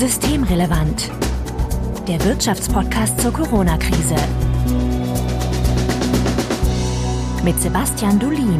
[0.00, 1.10] Systemrelevant.
[2.08, 4.16] Der Wirtschaftspodcast zur Corona-Krise.
[7.44, 8.58] Mit Sebastian Dulin.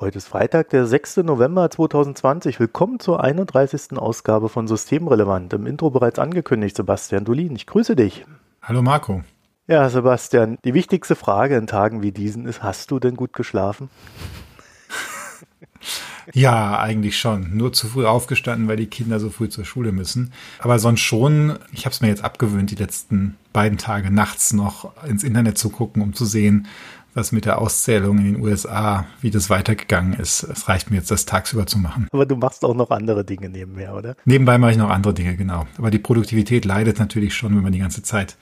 [0.00, 1.18] Heute ist Freitag, der 6.
[1.18, 2.58] November 2020.
[2.58, 3.96] Willkommen zur 31.
[3.96, 5.52] Ausgabe von Systemrelevant.
[5.52, 7.54] Im Intro bereits angekündigt, Sebastian Dulin.
[7.54, 8.26] Ich grüße dich.
[8.60, 9.22] Hallo Marco.
[9.68, 13.88] Ja, Sebastian, die wichtigste Frage in Tagen wie diesen ist, hast du denn gut geschlafen?
[16.34, 17.56] Ja, eigentlich schon.
[17.56, 20.32] Nur zu früh aufgestanden, weil die Kinder so früh zur Schule müssen.
[20.58, 24.92] Aber sonst schon, ich habe es mir jetzt abgewöhnt, die letzten beiden Tage nachts noch
[25.04, 26.66] ins Internet zu gucken, um zu sehen,
[27.14, 30.44] was mit der Auszählung in den USA, wie das weitergegangen ist.
[30.44, 32.06] Es reicht mir jetzt, das tagsüber zu machen.
[32.12, 34.14] Aber du machst auch noch andere Dinge nebenher, oder?
[34.24, 35.66] Nebenbei mache ich noch andere Dinge, genau.
[35.78, 38.36] Aber die Produktivität leidet natürlich schon, wenn man die ganze Zeit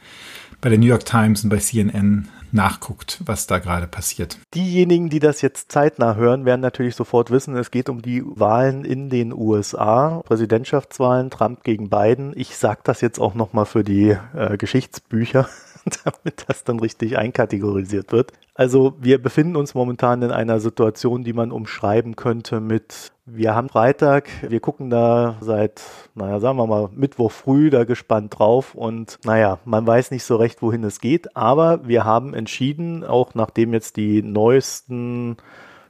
[0.61, 4.39] bei der New York Times und bei CNN nachguckt, was da gerade passiert.
[4.55, 8.85] Diejenigen, die das jetzt zeitnah hören, werden natürlich sofort wissen, es geht um die Wahlen
[8.85, 12.33] in den USA, Präsidentschaftswahlen, Trump gegen Biden.
[12.35, 15.49] Ich sage das jetzt auch nochmal für die äh, Geschichtsbücher.
[16.05, 18.33] damit das dann richtig einkategorisiert wird.
[18.55, 23.69] Also wir befinden uns momentan in einer Situation, die man umschreiben könnte mit, wir haben
[23.69, 25.83] Freitag, wir gucken da seit,
[26.15, 30.37] naja, sagen wir mal, Mittwoch früh da gespannt drauf und naja, man weiß nicht so
[30.37, 35.37] recht, wohin es geht, aber wir haben entschieden, auch nachdem jetzt die neuesten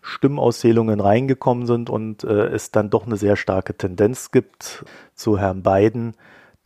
[0.03, 5.63] Stimmauszählungen reingekommen sind und äh, es dann doch eine sehr starke Tendenz gibt zu Herrn
[5.63, 6.15] Biden,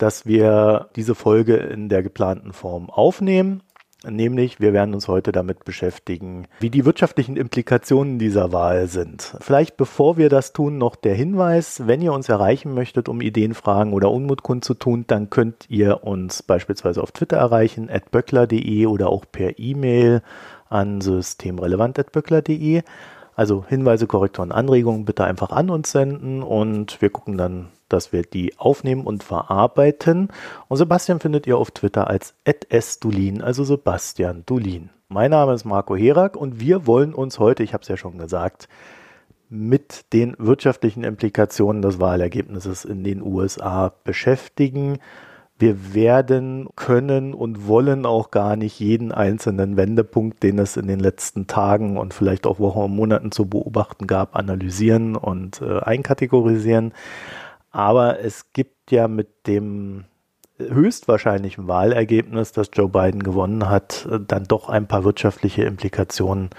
[0.01, 3.61] dass wir diese Folge in der geplanten Form aufnehmen.
[4.03, 9.35] Nämlich, wir werden uns heute damit beschäftigen, wie die wirtschaftlichen Implikationen dieser Wahl sind.
[9.41, 13.53] Vielleicht bevor wir das tun, noch der Hinweis, wenn ihr uns erreichen möchtet, um Ideen,
[13.53, 19.09] Fragen oder Unmut kundzutun, dann könnt ihr uns beispielsweise auf Twitter erreichen, at böckler.de oder
[19.09, 20.23] auch per E-Mail
[20.67, 22.81] an systemrelevant.böckler.de.
[23.35, 28.23] Also Hinweise, Korrekturen, Anregungen bitte einfach an uns senden und wir gucken dann, dass wir
[28.23, 30.29] die aufnehmen und verarbeiten.
[30.67, 34.89] Und Sebastian findet ihr auf Twitter als @sdulin, also Sebastian Dulin.
[35.07, 38.17] Mein Name ist Marco Herak und wir wollen uns heute, ich habe es ja schon
[38.17, 38.69] gesagt,
[39.49, 44.99] mit den wirtschaftlichen Implikationen des Wahlergebnisses in den USA beschäftigen.
[45.59, 51.01] Wir werden können und wollen auch gar nicht jeden einzelnen Wendepunkt, den es in den
[51.01, 56.93] letzten Tagen und vielleicht auch Wochen und Monaten zu beobachten gab, analysieren und äh, einkategorisieren.
[57.71, 60.05] Aber es gibt ja mit dem
[60.59, 66.49] höchstwahrscheinlichen Wahlergebnis, das Joe Biden gewonnen hat, dann doch ein paar wirtschaftliche Implikationen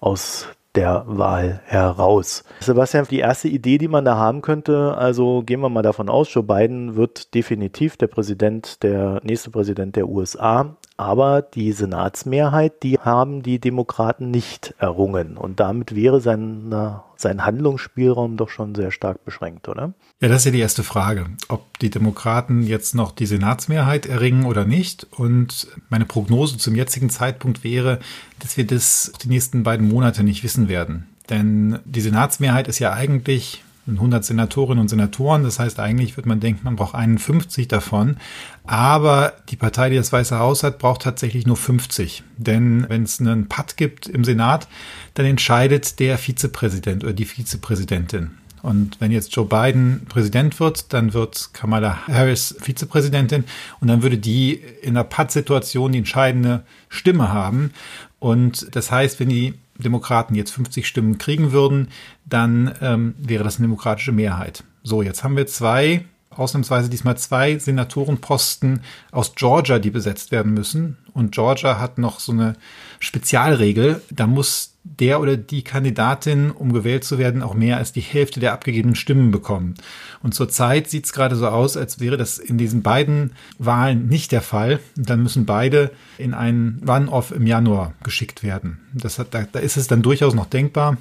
[0.00, 2.44] aus der Wahl heraus.
[2.60, 6.32] Sebastian, die erste Idee, die man da haben könnte, also gehen wir mal davon aus,
[6.32, 10.76] Joe Biden wird definitiv der Präsident, der nächste Präsident der USA.
[10.98, 15.36] Aber die Senatsmehrheit, die haben die Demokraten nicht errungen.
[15.36, 16.74] Und damit wäre sein,
[17.14, 19.94] sein Handlungsspielraum doch schon sehr stark beschränkt, oder?
[20.20, 21.26] Ja, das ist ja die erste Frage.
[21.48, 25.06] Ob die Demokraten jetzt noch die Senatsmehrheit erringen oder nicht.
[25.12, 28.00] Und meine Prognose zum jetzigen Zeitpunkt wäre,
[28.40, 31.06] dass wir das die nächsten beiden Monate nicht wissen werden.
[31.30, 33.62] Denn die Senatsmehrheit ist ja eigentlich
[33.96, 35.42] 100 Senatorinnen und Senatoren.
[35.42, 38.16] Das heißt, eigentlich wird man denken, man braucht 51 davon.
[38.64, 42.22] Aber die Partei, die das Weiße Haus hat, braucht tatsächlich nur 50.
[42.36, 44.68] Denn wenn es einen Patt gibt im Senat,
[45.14, 48.32] dann entscheidet der Vizepräsident oder die Vizepräsidentin.
[48.62, 53.44] Und wenn jetzt Joe Biden Präsident wird, dann wird Kamala Harris Vizepräsidentin
[53.80, 57.72] und dann würde die in einer Patt-Situation die entscheidende Stimme haben.
[58.18, 61.88] Und das heißt, wenn die Demokraten jetzt 50 Stimmen kriegen würden,
[62.24, 64.64] dann ähm, wäre das eine demokratische Mehrheit.
[64.82, 66.04] So, jetzt haben wir zwei,
[66.38, 70.98] ausnahmsweise diesmal zwei Senatorenposten aus Georgia, die besetzt werden müssen.
[71.12, 72.54] Und Georgia hat noch so eine
[73.00, 74.02] Spezialregel.
[74.10, 78.40] Da muss der oder die Kandidatin, um gewählt zu werden, auch mehr als die Hälfte
[78.40, 79.74] der abgegebenen Stimmen bekommen.
[80.22, 84.32] Und zurzeit sieht es gerade so aus, als wäre das in diesen beiden Wahlen nicht
[84.32, 84.80] der Fall.
[84.96, 88.80] Und dann müssen beide in einen Run-off im Januar geschickt werden.
[88.94, 90.96] Das hat, da, da ist es dann durchaus noch denkbar,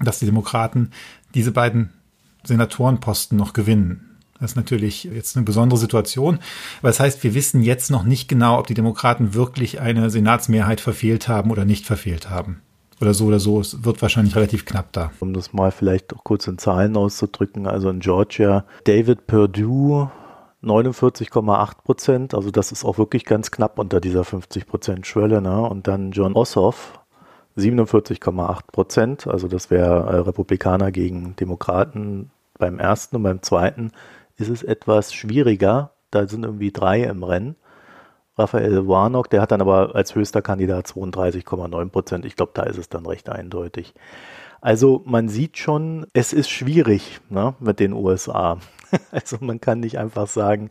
[0.00, 0.90] dass die Demokraten
[1.34, 1.90] diese beiden
[2.44, 4.07] Senatorenposten noch gewinnen.
[4.40, 6.38] Das ist natürlich jetzt eine besondere Situation.
[6.80, 10.80] Aber das heißt, wir wissen jetzt noch nicht genau, ob die Demokraten wirklich eine Senatsmehrheit
[10.80, 12.62] verfehlt haben oder nicht verfehlt haben
[13.00, 13.60] oder so oder so.
[13.60, 15.10] Es wird wahrscheinlich relativ knapp da.
[15.20, 20.10] Um das mal vielleicht auch kurz in Zahlen auszudrücken, also in Georgia, David Perdue
[20.62, 25.62] 49,8 Prozent, also das ist auch wirklich ganz knapp unter dieser 50 Prozent Schwelle, ne?
[25.62, 26.98] Und dann John Ossoff
[27.56, 33.92] 47,8 Prozent, also das wäre äh, Republikaner gegen Demokraten beim ersten und beim zweiten
[34.38, 35.92] ist es etwas schwieriger.
[36.10, 37.56] Da sind irgendwie drei im Rennen.
[38.38, 42.24] Raphael Warnock, der hat dann aber als höchster Kandidat 32,9 Prozent.
[42.24, 43.94] Ich glaube, da ist es dann recht eindeutig.
[44.60, 48.58] Also man sieht schon, es ist schwierig ne, mit den USA.
[49.10, 50.70] Also man kann nicht einfach sagen,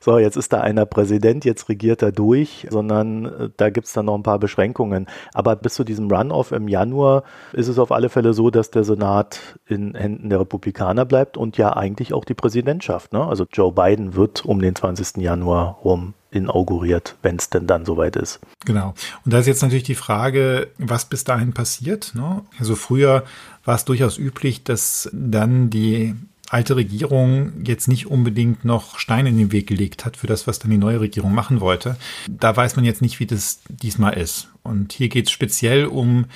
[0.00, 3.92] so, jetzt ist da einer Präsident, jetzt regiert er durch, sondern äh, da gibt es
[3.92, 5.06] dann noch ein paar Beschränkungen.
[5.34, 8.84] Aber bis zu diesem Runoff im Januar ist es auf alle Fälle so, dass der
[8.84, 13.12] Senat in Händen der Republikaner bleibt und ja eigentlich auch die Präsidentschaft.
[13.12, 13.24] Ne?
[13.24, 15.16] Also Joe Biden wird um den 20.
[15.18, 18.40] Januar rum inauguriert, wenn es denn dann soweit ist.
[18.66, 18.94] Genau.
[19.24, 22.12] Und da ist jetzt natürlich die Frage, was bis dahin passiert.
[22.14, 22.42] Ne?
[22.58, 23.24] Also früher
[23.64, 26.14] war es durchaus üblich, dass dann die
[26.50, 30.58] alte Regierung jetzt nicht unbedingt noch Steine in den Weg gelegt hat für das, was
[30.58, 31.96] dann die neue Regierung machen wollte.
[32.28, 34.48] Da weiß man jetzt nicht, wie das diesmal ist.
[34.62, 36.26] Und hier geht es speziell um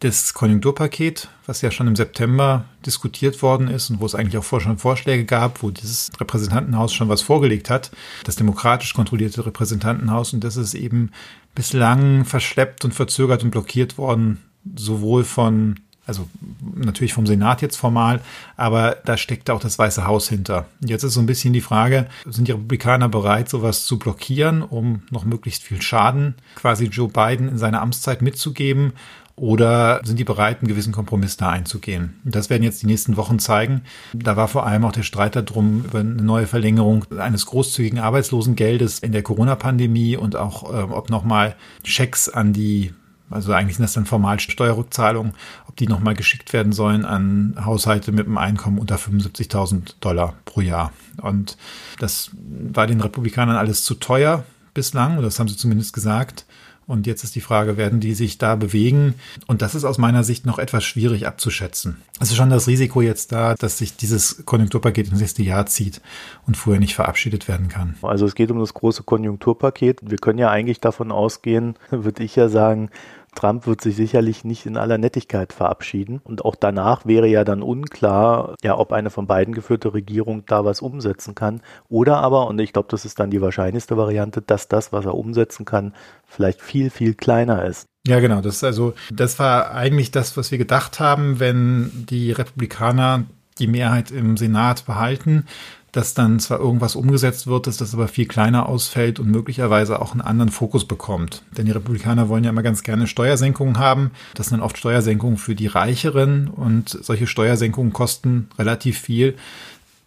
[0.00, 4.44] das Konjunkturpaket, was ja schon im September diskutiert worden ist und wo es eigentlich auch
[4.44, 7.90] vorher schon Vorschläge gab, wo dieses Repräsentantenhaus schon was vorgelegt hat,
[8.24, 10.32] das demokratisch kontrollierte Repräsentantenhaus.
[10.32, 11.10] Und das ist eben
[11.54, 14.38] bislang verschleppt und verzögert und blockiert worden,
[14.74, 15.78] sowohl von
[16.10, 16.28] also
[16.74, 18.20] natürlich vom Senat jetzt formal,
[18.56, 20.66] aber da steckt auch das Weiße Haus hinter.
[20.84, 25.02] Jetzt ist so ein bisschen die Frage, sind die Republikaner bereit, sowas zu blockieren, um
[25.10, 28.92] noch möglichst viel Schaden quasi Joe Biden in seiner Amtszeit mitzugeben?
[29.36, 32.20] Oder sind die bereit, einen gewissen Kompromiss da einzugehen?
[32.24, 33.82] Das werden jetzt die nächsten Wochen zeigen.
[34.12, 38.98] Da war vor allem auch der Streit darum über eine neue Verlängerung eines großzügigen Arbeitslosengeldes
[38.98, 42.92] in der Corona-Pandemie und auch, äh, ob nochmal Schecks an die
[43.30, 45.32] also eigentlich sind das dann formal Steuerrückzahlungen,
[45.68, 50.60] ob die nochmal geschickt werden sollen an Haushalte mit einem Einkommen unter 75.000 Dollar pro
[50.60, 50.92] Jahr.
[51.22, 51.56] Und
[51.98, 54.44] das war den Republikanern alles zu teuer
[54.74, 56.44] bislang, das haben sie zumindest gesagt.
[56.90, 59.14] Und jetzt ist die Frage, werden die sich da bewegen?
[59.46, 61.98] Und das ist aus meiner Sicht noch etwas schwierig abzuschätzen.
[62.18, 66.00] Es ist schon das Risiko jetzt da, dass sich dieses Konjunkturpaket ins nächste Jahr zieht
[66.48, 67.94] und vorher nicht verabschiedet werden kann.
[68.02, 70.00] Also es geht um das große Konjunkturpaket.
[70.02, 72.90] Wir können ja eigentlich davon ausgehen, würde ich ja sagen,
[73.34, 76.20] Trump wird sich sicherlich nicht in aller Nettigkeit verabschieden.
[76.22, 80.64] Und auch danach wäre ja dann unklar, ja, ob eine von beiden geführte Regierung da
[80.64, 81.62] was umsetzen kann.
[81.88, 85.14] Oder aber, und ich glaube, das ist dann die wahrscheinlichste Variante, dass das, was er
[85.14, 85.94] umsetzen kann,
[86.26, 87.86] vielleicht viel, viel kleiner ist.
[88.06, 88.40] Ja, genau.
[88.40, 93.24] Das also, das war eigentlich das, was wir gedacht haben, wenn die Republikaner
[93.58, 95.46] die Mehrheit im Senat behalten,
[95.92, 100.12] dass dann zwar irgendwas umgesetzt wird, dass das aber viel kleiner ausfällt und möglicherweise auch
[100.12, 101.42] einen anderen Fokus bekommt.
[101.56, 104.12] Denn die Republikaner wollen ja immer ganz gerne Steuersenkungen haben.
[104.34, 109.34] Das sind oft Steuersenkungen für die Reicheren und solche Steuersenkungen kosten relativ viel,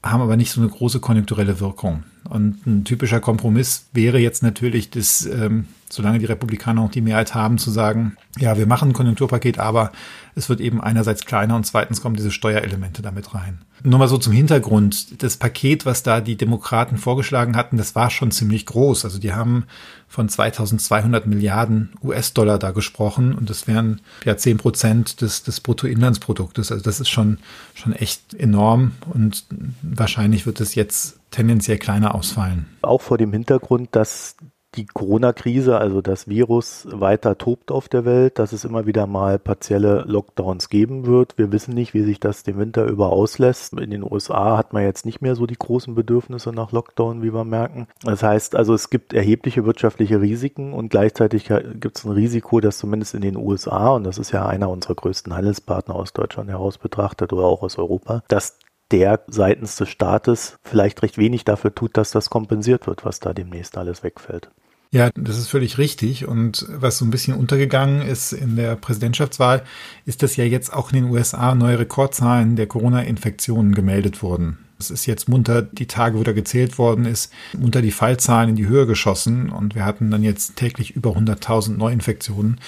[0.01, 2.03] haben aber nicht so eine große konjunkturelle Wirkung.
[2.29, 7.35] Und ein typischer Kompromiss wäre jetzt natürlich, dass, ähm, solange die Republikaner auch die Mehrheit
[7.35, 9.91] haben, zu sagen, ja, wir machen ein Konjunkturpaket, aber
[10.35, 13.59] es wird eben einerseits kleiner und zweitens kommen diese Steuerelemente damit rein.
[13.83, 15.21] Nur mal so zum Hintergrund.
[15.21, 19.05] Das Paket, was da die Demokraten vorgeschlagen hatten, das war schon ziemlich groß.
[19.05, 19.65] Also die haben
[20.07, 26.71] von 2200 Milliarden US-Dollar da gesprochen und das wären ja 10 Prozent des, des Bruttoinlandsproduktes.
[26.71, 27.39] Also das ist schon,
[27.73, 29.45] schon echt enorm und
[29.81, 32.67] wahrscheinlich wird es jetzt tendenziell kleiner ausfallen.
[32.81, 34.37] Auch vor dem Hintergrund, dass
[34.75, 39.39] die Corona-Krise, also das Virus, weiter tobt auf der Welt, dass es immer wieder mal
[39.39, 41.37] partielle Lockdowns geben wird.
[41.37, 43.73] Wir wissen nicht, wie sich das den Winter über auslässt.
[43.73, 47.33] In den USA hat man jetzt nicht mehr so die großen Bedürfnisse nach Lockdown, wie
[47.33, 47.87] wir merken.
[48.03, 51.49] Das heißt also, es gibt erhebliche wirtschaftliche Risiken und gleichzeitig
[51.79, 54.95] gibt es ein Risiko, dass zumindest in den USA, und das ist ja einer unserer
[54.95, 58.57] größten Handelspartner aus Deutschland heraus betrachtet oder auch aus Europa, dass
[58.91, 63.33] der seitens des Staates vielleicht recht wenig dafür tut, dass das kompensiert wird, was da
[63.33, 64.51] demnächst alles wegfällt.
[64.93, 66.27] Ja, das ist völlig richtig.
[66.27, 69.63] Und was so ein bisschen untergegangen ist in der Präsidentschaftswahl,
[70.05, 74.59] ist, dass ja jetzt auch in den USA neue Rekordzahlen der Corona-Infektionen gemeldet wurden.
[74.77, 78.55] Es ist jetzt munter die Tage, wo da gezählt worden ist, munter die Fallzahlen in
[78.55, 82.59] die Höhe geschossen und wir hatten dann jetzt täglich über 100.000 Neuinfektionen.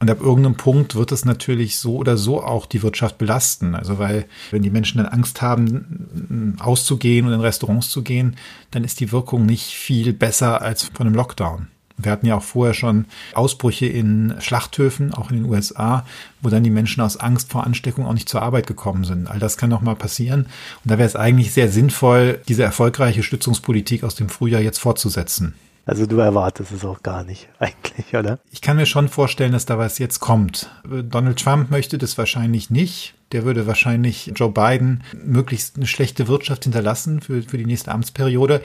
[0.00, 3.74] Und ab irgendeinem Punkt wird es natürlich so oder so auch die Wirtschaft belasten.
[3.74, 8.36] Also weil, wenn die Menschen dann Angst haben, auszugehen und in Restaurants zu gehen,
[8.70, 11.68] dann ist die Wirkung nicht viel besser als von einem Lockdown.
[11.96, 16.04] Wir hatten ja auch vorher schon Ausbrüche in Schlachthöfen, auch in den USA,
[16.42, 19.28] wo dann die Menschen aus Angst vor Ansteckung auch nicht zur Arbeit gekommen sind.
[19.28, 20.46] All das kann noch mal passieren.
[20.84, 25.54] Und da wäre es eigentlich sehr sinnvoll, diese erfolgreiche Stützungspolitik aus dem Frühjahr jetzt fortzusetzen.
[25.86, 28.38] Also du erwartest es auch gar nicht eigentlich, oder?
[28.50, 30.70] Ich kann mir schon vorstellen, dass da was jetzt kommt.
[30.84, 33.14] Donald Trump möchte das wahrscheinlich nicht.
[33.32, 38.62] Der würde wahrscheinlich Joe Biden möglichst eine schlechte Wirtschaft hinterlassen für, für die nächste Amtsperiode.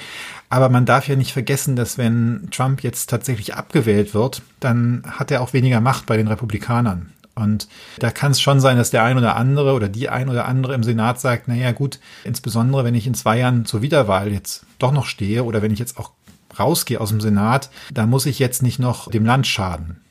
[0.49, 5.31] Aber man darf ja nicht vergessen, dass wenn Trump jetzt tatsächlich abgewählt wird, dann hat
[5.31, 7.11] er auch weniger Macht bei den Republikanern.
[7.39, 7.67] Und
[7.99, 10.73] da kann es schon sein, dass der ein oder andere oder die ein oder andere
[10.73, 14.91] im Senat sagt, naja gut, insbesondere wenn ich in zwei Jahren zur Wiederwahl jetzt doch
[14.91, 16.11] noch stehe oder wenn ich jetzt auch
[16.59, 20.01] rausgehe aus dem Senat, da muss ich jetzt nicht noch dem Land schaden.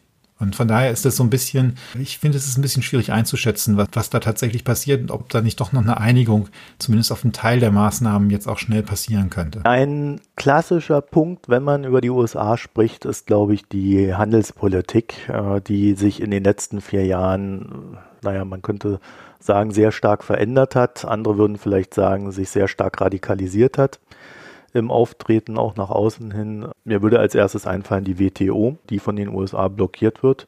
[0.40, 3.10] Und von daher ist das so ein bisschen, ich finde, es ist ein bisschen schwierig
[3.10, 7.10] einzuschätzen, was, was da tatsächlich passiert und ob da nicht doch noch eine Einigung, zumindest
[7.10, 9.64] auf einen Teil der Maßnahmen, jetzt auch schnell passieren könnte.
[9.64, 15.60] Ein klassischer Punkt, wenn man über die USA spricht, ist, glaube ich, die Handelspolitik, äh,
[15.60, 19.00] die sich in den letzten vier Jahren, naja, man könnte
[19.40, 21.04] sagen, sehr stark verändert hat.
[21.04, 23.98] Andere würden vielleicht sagen, sich sehr stark radikalisiert hat
[24.72, 26.68] im Auftreten auch nach außen hin.
[26.84, 30.46] Mir würde als erstes einfallen die WTO, die von den USA blockiert wird.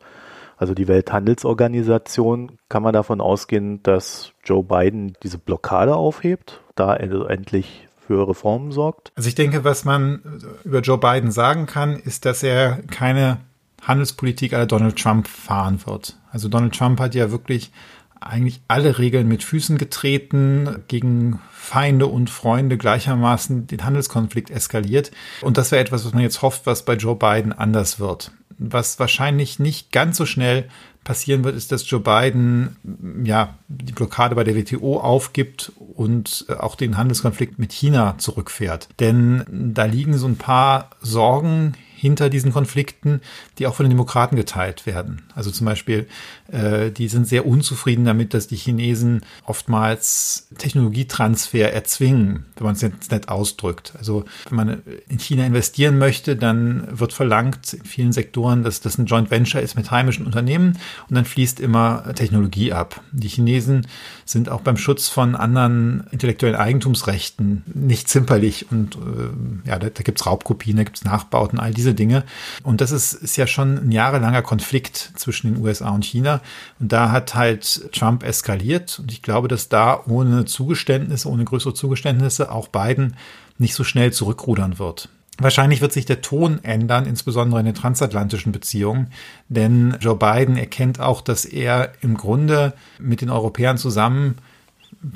[0.56, 7.30] Also die Welthandelsorganisation, kann man davon ausgehen, dass Joe Biden diese Blockade aufhebt, da er
[7.30, 9.12] endlich für Reformen sorgt?
[9.14, 13.38] Also ich denke, was man über Joe Biden sagen kann, ist, dass er keine
[13.82, 16.18] Handelspolitik aller Donald Trump fahren wird.
[16.30, 17.72] Also Donald Trump hat ja wirklich
[18.20, 25.10] eigentlich alle Regeln mit Füßen getreten, gegen Feinde und Freunde gleichermaßen den Handelskonflikt eskaliert.
[25.40, 28.32] Und das wäre etwas, was man jetzt hofft, was bei Joe Biden anders wird.
[28.58, 30.68] Was wahrscheinlich nicht ganz so schnell
[31.02, 32.76] passieren wird, ist, dass Joe Biden
[33.24, 38.88] ja die Blockade bei der WTO aufgibt und auch den Handelskonflikt mit China zurückfährt.
[39.00, 43.20] Denn da liegen so ein paar Sorgen hinter diesen Konflikten,
[43.58, 45.20] die auch von den Demokraten geteilt werden.
[45.34, 46.06] Also zum Beispiel,
[46.50, 52.80] äh, die sind sehr unzufrieden damit, dass die Chinesen oftmals Technologietransfer erzwingen, wenn man es
[52.80, 53.92] jetzt nett ausdrückt.
[53.98, 58.96] Also wenn man in China investieren möchte, dann wird verlangt in vielen Sektoren, dass das
[58.96, 60.78] ein Joint Venture ist mit heimischen Unternehmen
[61.10, 63.02] und dann fließt immer Technologie ab.
[63.12, 63.86] Die Chinesen
[64.24, 70.02] sind auch beim Schutz von anderen intellektuellen Eigentumsrechten nicht zimperlich und äh, ja, da, da
[70.02, 72.24] gibt es Raubkopien, da gibt es Nachbauten, all diese Dinge.
[72.62, 76.40] Und das ist, ist ja schon ein jahrelanger Konflikt zwischen den USA und China.
[76.78, 78.98] Und da hat halt Trump eskaliert.
[78.98, 83.16] Und ich glaube, dass da ohne Zugeständnisse, ohne größere Zugeständnisse auch Biden
[83.58, 85.08] nicht so schnell zurückrudern wird.
[85.40, 89.06] Wahrscheinlich wird sich der Ton ändern, insbesondere in den transatlantischen Beziehungen,
[89.48, 94.36] denn Joe Biden erkennt auch, dass er im Grunde mit den Europäern zusammen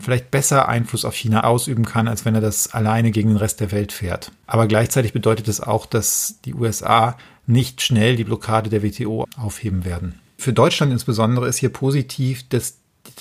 [0.01, 3.61] vielleicht besser Einfluss auf China ausüben kann, als wenn er das alleine gegen den Rest
[3.61, 4.33] der Welt fährt.
[4.47, 9.85] Aber gleichzeitig bedeutet es auch, dass die USA nicht schnell die Blockade der WTO aufheben
[9.85, 10.19] werden.
[10.39, 12.79] Für Deutschland insbesondere ist hier positiv, dass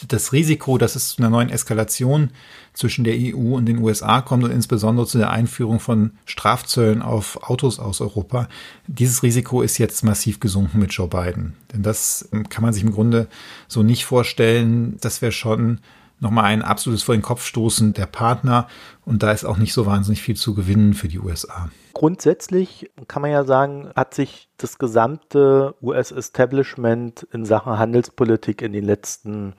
[0.08, 2.30] das Risiko, dass es zu einer neuen Eskalation
[2.74, 7.50] zwischen der EU und den USA kommt und insbesondere zu der Einführung von Strafzöllen auf
[7.50, 8.48] Autos aus Europa,
[8.88, 11.54] dieses Risiko ist jetzt massiv gesunken mit Joe Biden.
[11.74, 13.28] Denn das kann man sich im Grunde
[13.68, 14.98] so nicht vorstellen.
[15.02, 15.80] Das wäre schon
[16.20, 18.68] nochmal ein absolutes vor den Kopf stoßen der Partner.
[19.06, 21.70] Und da ist auch nicht so wahnsinnig viel zu gewinnen für die USA.
[21.94, 28.86] Grundsätzlich kann man ja sagen, hat sich das gesamte US-Establishment in Sachen Handelspolitik in den
[28.86, 29.54] letzten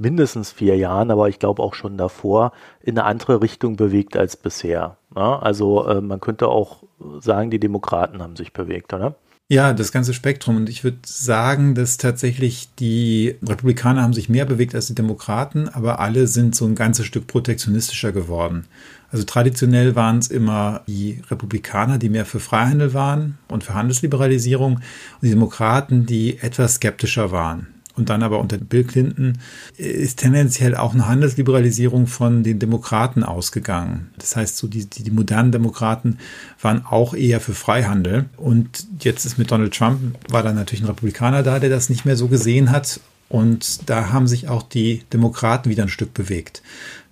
[0.00, 4.36] mindestens vier Jahren, aber ich glaube auch schon davor, in eine andere Richtung bewegt als
[4.36, 4.96] bisher.
[5.14, 6.84] Also äh, man könnte auch
[7.20, 9.14] sagen, die Demokraten haben sich bewegt, oder?
[9.52, 10.58] Ja, das ganze Spektrum.
[10.58, 15.68] Und ich würde sagen, dass tatsächlich die Republikaner haben sich mehr bewegt als die Demokraten,
[15.68, 18.66] aber alle sind so ein ganzes Stück protektionistischer geworden.
[19.10, 24.74] Also traditionell waren es immer die Republikaner, die mehr für Freihandel waren und für Handelsliberalisierung
[24.74, 24.82] und
[25.20, 27.66] die Demokraten, die etwas skeptischer waren
[28.00, 29.38] und dann aber unter Bill Clinton
[29.76, 34.08] ist tendenziell auch eine Handelsliberalisierung von den Demokraten ausgegangen.
[34.18, 36.18] Das heißt, so die, die, die modernen Demokraten
[36.60, 38.24] waren auch eher für Freihandel.
[38.36, 42.04] Und jetzt ist mit Donald Trump, war dann natürlich ein Republikaner da, der das nicht
[42.04, 43.00] mehr so gesehen hat.
[43.28, 46.62] Und da haben sich auch die Demokraten wieder ein Stück bewegt.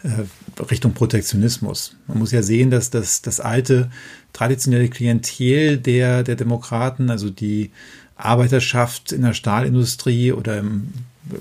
[0.03, 1.97] Äh, Richtung Protektionismus.
[2.09, 3.91] Man muss ja sehen, dass das, das alte
[4.33, 7.71] traditionelle Klientel der, der Demokraten, also die
[8.19, 10.93] Arbeiterschaft in der Stahlindustrie oder im,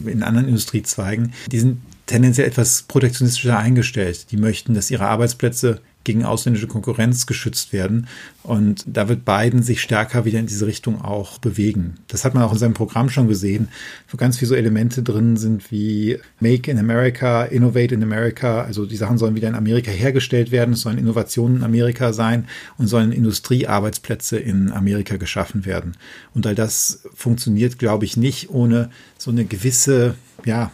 [0.06, 4.32] in anderen Industriezweigen, die sind tendenziell etwas protektionistischer eingestellt.
[4.32, 8.08] Die möchten, dass ihre Arbeitsplätze gegen ausländische Konkurrenz geschützt werden.
[8.42, 11.96] Und da wird Biden sich stärker wieder in diese Richtung auch bewegen.
[12.08, 13.68] Das hat man auch in seinem Programm schon gesehen,
[14.08, 18.62] wo ganz viele so Elemente drin sind wie Make in America, Innovate in America.
[18.62, 22.48] Also die Sachen sollen wieder in Amerika hergestellt werden, es sollen Innovationen in Amerika sein
[22.78, 25.98] und sollen Industriearbeitsplätze in Amerika geschaffen werden.
[26.34, 30.72] Und all das funktioniert, glaube ich, nicht ohne so eine gewisse, ja,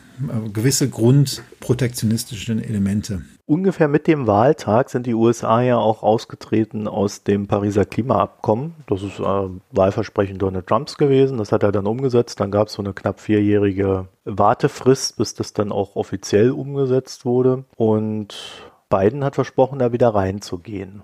[0.53, 3.23] gewisse grundprotektionistische Elemente.
[3.45, 8.73] Ungefähr mit dem Wahltag sind die USA ja auch ausgetreten aus dem Pariser Klimaabkommen.
[8.87, 11.39] Das ist äh, Wahlversprechen Donald Trumps gewesen.
[11.39, 12.39] Das hat er dann umgesetzt.
[12.39, 17.65] Dann gab es so eine knapp vierjährige Wartefrist, bis das dann auch offiziell umgesetzt wurde.
[17.75, 18.33] Und
[18.89, 21.03] Biden hat versprochen, da wieder reinzugehen.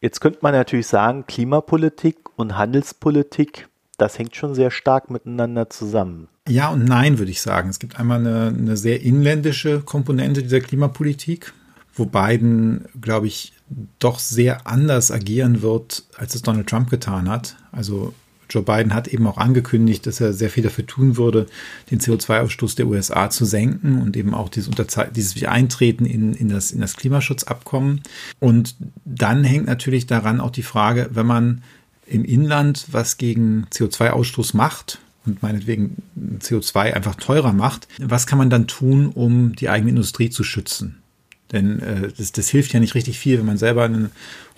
[0.00, 6.28] Jetzt könnte man natürlich sagen, Klimapolitik und Handelspolitik, das hängt schon sehr stark miteinander zusammen.
[6.48, 7.70] Ja und nein, würde ich sagen.
[7.70, 11.52] Es gibt einmal eine, eine sehr inländische Komponente dieser Klimapolitik
[11.94, 13.52] wo Biden, glaube ich,
[13.98, 17.56] doch sehr anders agieren wird, als es Donald Trump getan hat.
[17.70, 18.12] Also
[18.52, 21.46] Joe Biden hat eben auch angekündigt, dass er sehr viel dafür tun würde,
[21.90, 26.48] den CO2-Ausstoß der USA zu senken und eben auch dieses, Unterzei dieses Eintreten in, in,
[26.48, 28.02] das, in das Klimaschutzabkommen.
[28.40, 31.62] Und dann hängt natürlich daran auch die Frage, wenn man
[32.06, 36.02] im Inland was gegen CO2-Ausstoß macht, und meinetwegen
[36.40, 41.01] CO2 einfach teurer macht, was kann man dann tun, um die eigene Industrie zu schützen?
[41.52, 44.10] Denn äh, das, das hilft ja nicht richtig viel, wenn man selber einen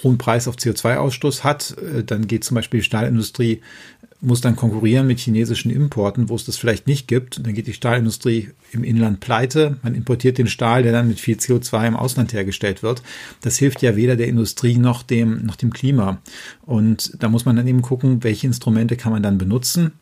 [0.03, 1.77] hohen Preis auf CO2-Ausstoß hat.
[1.79, 3.61] Äh, dann geht zum Beispiel die Stahlindustrie,
[4.21, 7.45] muss dann konkurrieren mit chinesischen Importen, wo es das vielleicht nicht gibt.
[7.45, 9.77] Dann geht die Stahlindustrie im Inland pleite.
[9.83, 13.03] Man importiert den Stahl, der dann mit viel CO2 im Ausland hergestellt wird.
[13.43, 16.23] Das hilft ja weder der Industrie noch dem, noch dem Klima.
[16.63, 19.93] Und da muss man dann eben gucken, welche Instrumente kann man dann benutzen.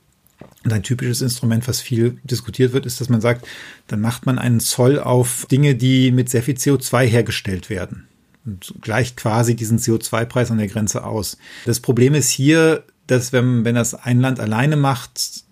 [0.65, 3.47] Und ein typisches Instrument, was viel diskutiert wird, ist, dass man sagt,
[3.89, 8.07] dann macht man einen Zoll auf Dinge, die mit sehr viel CO2 hergestellt werden
[8.45, 11.39] und gleicht quasi diesen CO2-Preis an der Grenze aus.
[11.65, 15.45] Das Problem ist hier, dass wenn, wenn das ein Land alleine macht,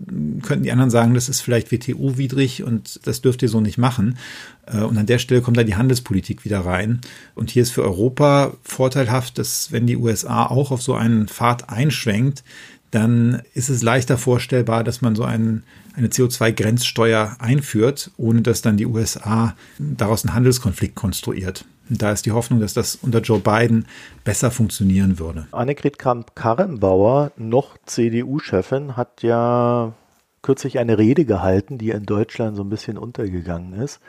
[0.42, 4.18] könnten die anderen sagen, das ist vielleicht WTO-widrig und das dürft ihr so nicht machen.
[4.66, 7.00] Äh, und an der Stelle kommt da die Handelspolitik wieder rein.
[7.34, 11.68] Und hier ist für Europa vorteilhaft, dass wenn die USA auch auf so einen Pfad
[11.68, 12.44] einschwenkt,
[12.90, 18.76] dann ist es leichter vorstellbar, dass man so einen, eine CO2-Grenzsteuer einführt, ohne dass dann
[18.76, 21.64] die USA daraus einen Handelskonflikt konstruiert.
[21.88, 23.86] Und da ist die Hoffnung, dass das unter Joe Biden
[24.24, 25.46] besser funktionieren würde.
[25.50, 29.92] Annegret Kramp-Karrenbauer, noch CDU-Chefin, hat ja
[30.42, 34.00] kürzlich eine Rede gehalten, die in Deutschland so ein bisschen untergegangen ist,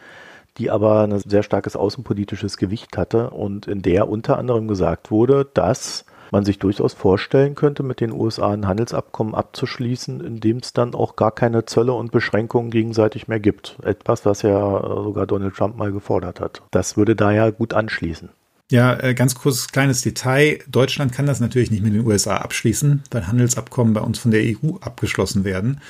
[0.57, 5.49] die aber ein sehr starkes außenpolitisches Gewicht hatte und in der unter anderem gesagt wurde,
[5.53, 10.73] dass man sich durchaus vorstellen könnte, mit den USA ein Handelsabkommen abzuschließen, in dem es
[10.73, 13.77] dann auch gar keine Zölle und Beschränkungen gegenseitig mehr gibt.
[13.83, 16.61] Etwas, was ja äh, sogar Donald Trump mal gefordert hat.
[16.71, 18.29] Das würde da ja gut anschließen.
[18.71, 20.59] Ja, äh, ganz kurzes kleines Detail.
[20.69, 24.43] Deutschland kann das natürlich nicht mit den USA abschließen, weil Handelsabkommen bei uns von der
[24.43, 25.81] EU abgeschlossen werden.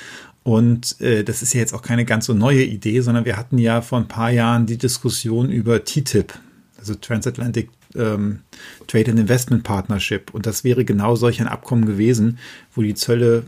[0.42, 3.58] Und äh, das ist ja jetzt auch keine ganz so neue Idee, sondern wir hatten
[3.58, 6.32] ja vor ein paar Jahren die Diskussion über TTIP,
[6.76, 8.40] also Transatlantic ähm,
[8.86, 10.32] Trade and Investment Partnership.
[10.32, 12.38] Und das wäre genau solch ein Abkommen gewesen,
[12.74, 13.44] wo die Zölle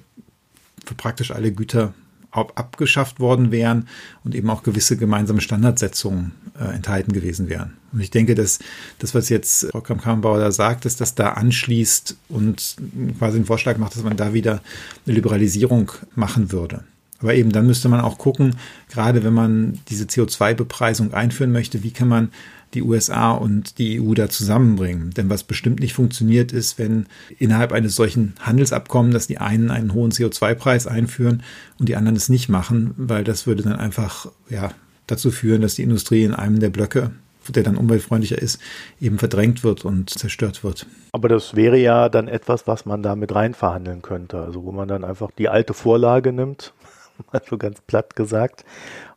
[0.85, 1.94] für praktisch alle Güter
[2.35, 3.87] abgeschafft worden wären
[4.24, 7.74] und eben auch gewisse gemeinsame Standardsetzungen äh, enthalten gewesen wären.
[7.92, 8.59] Und ich denke, dass
[8.98, 12.76] das, was jetzt Frau Kramp-Karrenbauer da sagt, dass das da anschließt und
[13.18, 14.62] quasi einen Vorschlag macht, dass man da wieder
[15.07, 16.83] eine Liberalisierung machen würde.
[17.20, 18.57] Aber eben dann müsste man auch gucken,
[18.90, 22.30] gerade wenn man diese CO2-Bepreisung einführen möchte, wie kann man
[22.74, 25.10] die USA und die EU da zusammenbringen.
[25.10, 27.06] Denn was bestimmt nicht funktioniert, ist, wenn
[27.38, 31.42] innerhalb eines solchen Handelsabkommens, dass die einen einen hohen CO2-Preis einführen
[31.78, 34.70] und die anderen es nicht machen, weil das würde dann einfach ja,
[35.06, 37.12] dazu führen, dass die Industrie in einem der Blöcke
[37.52, 38.60] der dann umweltfreundlicher ist,
[39.00, 40.87] eben verdrängt wird und zerstört wird.
[41.12, 44.40] Aber das wäre ja dann etwas, was man da mit rein verhandeln könnte.
[44.40, 46.72] Also wo man dann einfach die alte Vorlage nimmt,
[47.32, 48.64] mal so ganz platt gesagt,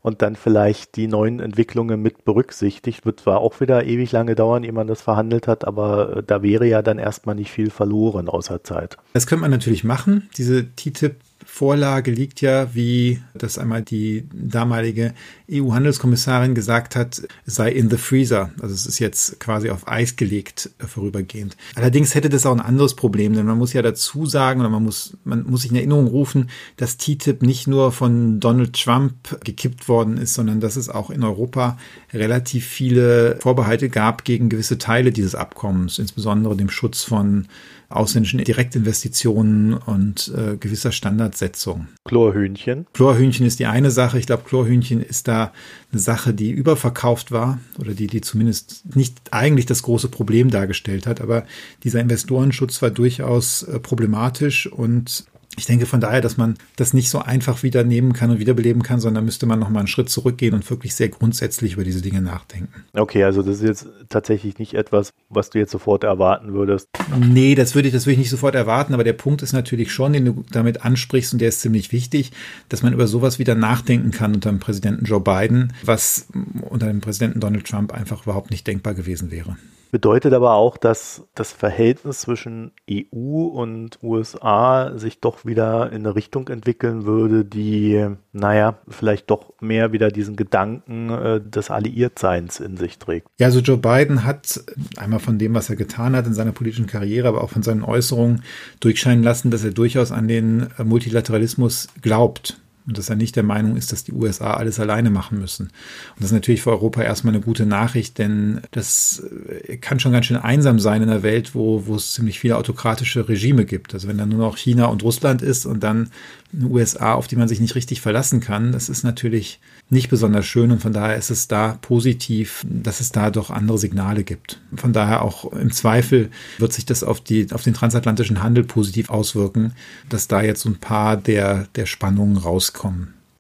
[0.08, 3.06] und dann vielleicht die neuen Entwicklungen mit berücksichtigt.
[3.06, 6.42] Wird zwar auch wieder ewig lange dauern, ehe man das verhandelt hat, aber äh, da
[6.42, 8.96] wäre ja dann erstmal nicht viel verloren außer Zeit.
[9.12, 10.30] Das könnte man natürlich machen.
[10.38, 11.18] Diese TTIP
[11.50, 15.14] Vorlage liegt ja, wie das einmal die damalige
[15.50, 18.52] EU-Handelskommissarin gesagt hat, sei in the freezer.
[18.62, 21.56] Also es ist jetzt quasi auf Eis gelegt äh, vorübergehend.
[21.76, 24.84] Allerdings hätte das auch ein anderes Problem, denn man muss ja dazu sagen oder man
[24.84, 29.88] muss, man muss sich in Erinnerung rufen, dass TTIP nicht nur von Donald Trump gekippt
[29.88, 31.78] worden ist, sondern dass es auch in Europa
[32.14, 37.48] relativ viele Vorbehalte gab gegen gewisse Teile dieses Abkommens, insbesondere dem Schutz von
[37.90, 41.88] ausländischen Direktinvestitionen und äh, gewisser Standardsetzung.
[42.06, 42.86] Chlorhühnchen.
[42.94, 44.20] Chlorhühnchen ist die eine Sache.
[44.20, 45.54] Ich glaube, Chlorhühnchen ist da
[45.92, 51.08] eine Sache, die überverkauft war oder die, die zumindest nicht eigentlich das große Problem dargestellt
[51.08, 51.22] hat.
[51.22, 51.46] Aber
[51.84, 57.10] dieser Investorenschutz war durchaus äh, problematisch und ich denke von daher, dass man das nicht
[57.10, 60.10] so einfach wieder nehmen kann und wiederbeleben kann, sondern müsste man noch mal einen Schritt
[60.10, 62.84] zurückgehen und wirklich sehr grundsätzlich über diese Dinge nachdenken.
[62.94, 66.88] Okay, also das ist jetzt tatsächlich nicht etwas, was du jetzt sofort erwarten würdest.
[67.20, 69.92] Nee, das würde ich, das würde ich nicht sofort erwarten, aber der Punkt ist natürlich
[69.92, 72.32] schon, den du damit ansprichst und der ist ziemlich wichtig,
[72.70, 76.28] dass man über sowas wieder nachdenken kann unter dem Präsidenten Joe Biden, was
[76.70, 79.58] unter dem Präsidenten Donald Trump einfach überhaupt nicht denkbar gewesen wäre.
[79.92, 86.16] Bedeutet aber auch, dass das Verhältnis zwischen EU und USA sich doch wieder in eine
[86.16, 92.78] Richtung entwickeln würde, die, naja, vielleicht doch mehr wieder diesen Gedanken äh, des Alliiertseins in
[92.78, 93.28] sich trägt.
[93.40, 94.62] Ja, also Joe Biden hat
[94.98, 97.84] einmal von dem, was er getan hat in seiner politischen Karriere, aber auch von seinen
[97.84, 98.44] Äußerungen
[98.80, 103.76] durchscheinen lassen, dass er durchaus an den Multilateralismus glaubt und dass er nicht der Meinung
[103.76, 105.68] ist, dass die USA alles alleine machen müssen.
[105.68, 109.22] Und das ist natürlich für Europa erstmal eine gute Nachricht, denn das
[109.68, 112.58] äh, kann schon ganz schön einsam sein in einer Welt, wo, wo es ziemlich viele
[112.58, 113.94] autokratische Regime gibt.
[113.94, 116.10] Also wenn da nur noch China und Russland ist und dann
[116.54, 120.46] eine USA, auf die man sich nicht richtig verlassen kann, das ist natürlich nicht besonders
[120.46, 124.62] schön und von daher ist es da positiv, dass es da doch andere Signale gibt.
[124.76, 129.10] Von daher auch im Zweifel wird sich das auf, die, auf den transatlantischen Handel positiv
[129.10, 129.74] auswirken,
[130.10, 132.77] dass da jetzt so ein paar der, der Spannungen rauskommen.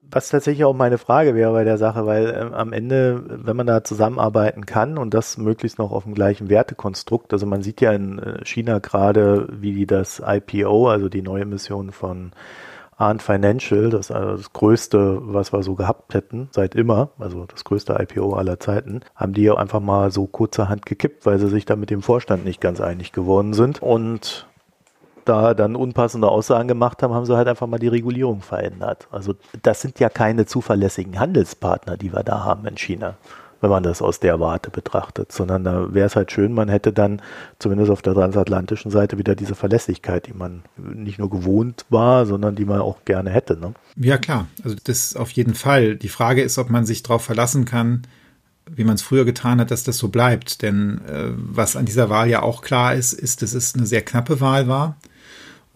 [0.09, 3.67] Was tatsächlich auch meine Frage wäre bei der Sache, weil äh, am Ende, wenn man
[3.67, 7.91] da zusammenarbeiten kann und das möglichst noch auf dem gleichen Wertekonstrukt, also man sieht ja
[7.91, 12.31] in äh, China gerade, wie das IPO, also die neue Mission von
[12.97, 17.63] Arndt Financial, das also das größte, was wir so gehabt hätten, seit immer, also das
[17.63, 21.65] größte IPO aller Zeiten, haben die ja einfach mal so kurzerhand gekippt, weil sie sich
[21.65, 23.83] da mit dem Vorstand nicht ganz einig geworden sind.
[23.83, 24.46] Und
[25.27, 29.07] da dann unpassende Aussagen gemacht haben, haben sie halt einfach mal die Regulierung verändert.
[29.11, 33.15] Also das sind ja keine zuverlässigen Handelspartner, die wir da haben in China
[33.61, 36.93] wenn man das aus der Warte betrachtet, sondern da wäre es halt schön, man hätte
[36.93, 37.21] dann
[37.59, 42.55] zumindest auf der transatlantischen Seite wieder diese Verlässlichkeit, die man nicht nur gewohnt war, sondern
[42.55, 43.57] die man auch gerne hätte.
[43.57, 43.73] Ne?
[43.95, 45.95] Ja klar, also das auf jeden Fall.
[45.95, 48.03] Die Frage ist, ob man sich darauf verlassen kann,
[48.69, 50.61] wie man es früher getan hat, dass das so bleibt.
[50.61, 54.01] Denn äh, was an dieser Wahl ja auch klar ist, ist, dass es eine sehr
[54.01, 54.97] knappe Wahl war.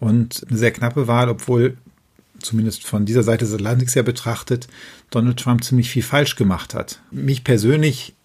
[0.02, 1.76] Und eine sehr knappe Wahl, obwohl
[2.40, 4.66] zumindest von dieser Seite des Atlantiks her betrachtet,
[5.10, 7.00] Donald Trump ziemlich viel falsch gemacht hat.
[7.12, 8.16] Mich persönlich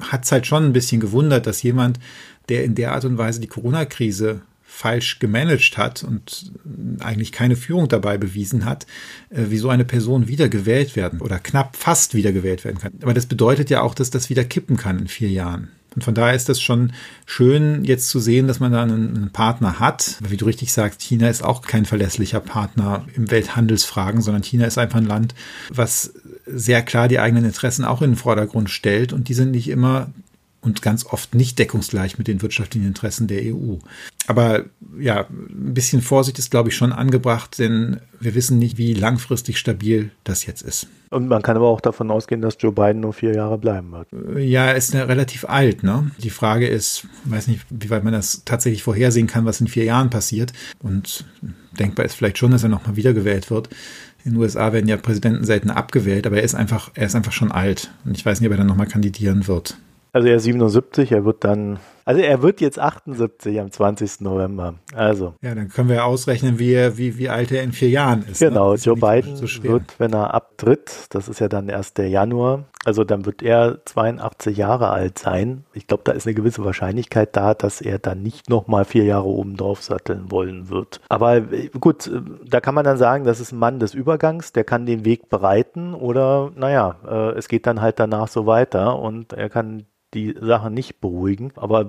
[0.00, 1.98] hat es halt schon ein bisschen gewundert, dass jemand,
[2.50, 6.52] der in der Art und Weise die Corona-Krise falsch gemanagt hat und
[7.00, 8.86] eigentlich keine Führung dabei bewiesen hat,
[9.30, 12.92] äh, wie so eine Person wiedergewählt werden oder knapp fast wiedergewählt werden kann.
[13.00, 15.70] Aber das bedeutet ja auch, dass das wieder kippen kann in vier Jahren.
[15.94, 16.92] Und von daher ist das schon
[17.26, 20.16] schön, jetzt zu sehen, dass man da einen, einen, Partner hat.
[20.26, 24.78] Wie du richtig sagst, China ist auch kein verlässlicher Partner im Welthandelsfragen, sondern China ist
[24.78, 25.34] einfach ein Land,
[25.70, 26.14] was
[26.46, 29.12] sehr klar die eigenen Interessen auch in den Vordergrund stellt.
[29.12, 30.10] Und die sind nicht immer
[30.62, 33.76] und ganz oft nicht deckungsgleich mit den wirtschaftlichen Interessen der EU.
[34.28, 34.64] Aber
[34.98, 39.58] ja, ein bisschen Vorsicht ist, glaube ich, schon angebracht, denn wir wissen nicht, wie langfristig
[39.58, 40.86] stabil das jetzt ist.
[41.10, 44.08] Und man kann aber auch davon ausgehen, dass Joe Biden nur vier Jahre bleiben wird.
[44.38, 45.82] Ja, er ist relativ alt.
[45.82, 46.10] Ne?
[46.18, 49.66] Die Frage ist, ich weiß nicht, wie weit man das tatsächlich vorhersehen kann, was in
[49.66, 50.52] vier Jahren passiert.
[50.78, 51.26] Und
[51.78, 53.68] denkbar ist vielleicht schon, dass er nochmal wiedergewählt wird.
[54.24, 57.32] In den USA werden ja Präsidenten selten abgewählt, aber er ist einfach, er ist einfach
[57.32, 57.90] schon alt.
[58.04, 59.76] Und ich weiß nicht, ob er dann nochmal kandidieren wird.
[60.14, 64.20] Also er ist 77, er wird dann, also er wird jetzt 78 am 20.
[64.20, 64.74] November.
[64.94, 65.34] Also.
[65.40, 68.42] Ja, dann können wir ausrechnen, wie, er, wie, wie alt er in vier Jahren ist.
[68.42, 68.48] Ne?
[68.48, 68.78] Genau, ne?
[68.78, 73.04] Joe Biden so wird, wenn er abtritt, das ist ja dann erst der Januar, also
[73.04, 75.64] dann wird er 82 Jahre alt sein.
[75.72, 79.26] Ich glaube, da ist eine gewisse Wahrscheinlichkeit da, dass er dann nicht nochmal vier Jahre
[79.26, 81.00] oben drauf satteln wollen wird.
[81.08, 84.52] Aber äh, gut, äh, da kann man dann sagen, das ist ein Mann des Übergangs,
[84.52, 88.98] der kann den Weg bereiten oder naja, äh, es geht dann halt danach so weiter
[88.98, 91.52] und er kann die Sache nicht beruhigen.
[91.56, 91.88] Aber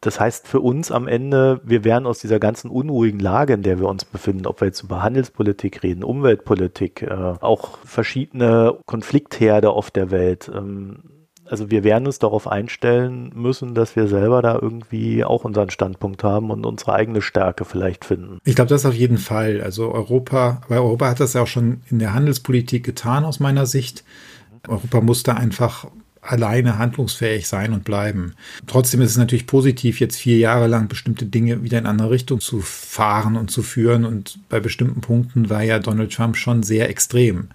[0.00, 3.78] das heißt für uns am Ende, wir werden aus dieser ganzen unruhigen Lage, in der
[3.78, 9.90] wir uns befinden, ob wir jetzt über Handelspolitik reden, Umweltpolitik, äh, auch verschiedene Konfliktherde auf
[9.90, 15.24] der Welt, ähm, also wir werden uns darauf einstellen müssen, dass wir selber da irgendwie
[15.24, 18.38] auch unseren Standpunkt haben und unsere eigene Stärke vielleicht finden.
[18.44, 19.60] Ich glaube, das auf jeden Fall.
[19.60, 23.66] Also Europa, weil Europa hat das ja auch schon in der Handelspolitik getan aus meiner
[23.66, 24.04] Sicht.
[24.68, 25.86] Europa musste einfach
[26.22, 28.34] alleine handlungsfähig sein und bleiben.
[28.66, 32.40] Trotzdem ist es natürlich positiv, jetzt vier Jahre lang bestimmte Dinge wieder in andere Richtung
[32.40, 34.04] zu fahren und zu führen.
[34.04, 37.48] Und bei bestimmten Punkten war ja Donald Trump schon sehr extrem.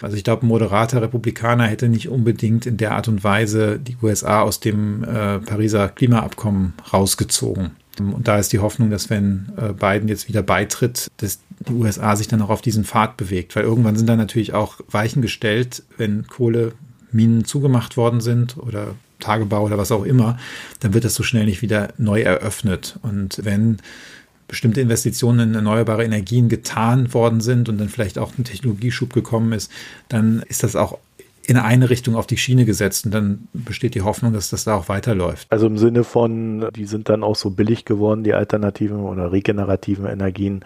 [0.00, 3.96] Also ich glaube, ein moderater Republikaner hätte nicht unbedingt in der Art und Weise die
[4.02, 7.72] USA aus dem äh, Pariser Klimaabkommen rausgezogen.
[7.98, 12.16] Und da ist die Hoffnung, dass wenn äh, Biden jetzt wieder beitritt, dass die USA
[12.16, 13.54] sich dann auch auf diesen Pfad bewegt.
[13.54, 16.72] Weil irgendwann sind da natürlich auch Weichen gestellt, wenn Kohle
[17.12, 20.38] Minen zugemacht worden sind oder Tagebau oder was auch immer,
[20.80, 22.98] dann wird das so schnell nicht wieder neu eröffnet.
[23.02, 23.78] Und wenn
[24.48, 29.52] bestimmte Investitionen in erneuerbare Energien getan worden sind und dann vielleicht auch ein Technologieschub gekommen
[29.52, 29.70] ist,
[30.08, 30.98] dann ist das auch
[31.44, 34.76] in eine Richtung auf die Schiene gesetzt und dann besteht die Hoffnung, dass das da
[34.76, 35.46] auch weiterläuft.
[35.50, 40.06] Also im Sinne von, die sind dann auch so billig geworden, die alternativen oder regenerativen
[40.06, 40.64] Energien,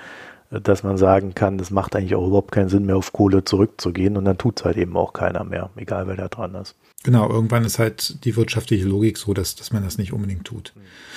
[0.50, 4.16] dass man sagen kann, es macht eigentlich auch überhaupt keinen Sinn mehr auf Kohle zurückzugehen
[4.16, 6.74] und dann tut es halt eben auch keiner mehr, egal wer da dran ist.
[7.06, 10.72] Genau, irgendwann ist halt die wirtschaftliche Logik so, dass, dass man das nicht unbedingt tut.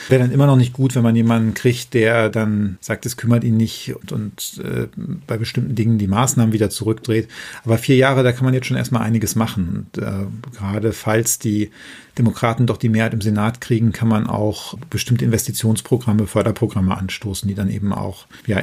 [0.07, 3.43] Wäre dann immer noch nicht gut, wenn man jemanden kriegt, der dann sagt, es kümmert
[3.43, 4.87] ihn nicht und, und äh,
[5.25, 7.27] bei bestimmten Dingen die Maßnahmen wieder zurückdreht.
[7.65, 9.87] Aber vier Jahre, da kann man jetzt schon erstmal einiges machen.
[9.95, 11.71] Und äh, gerade falls die
[12.19, 17.55] Demokraten doch die Mehrheit im Senat kriegen, kann man auch bestimmte Investitionsprogramme, Förderprogramme anstoßen, die
[17.55, 18.59] dann eben auch ja,